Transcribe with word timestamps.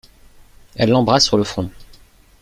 Elle 0.77 0.89
l’embrasse 0.89 1.25
sur 1.25 1.37
le 1.37 1.43
front. 1.43 1.69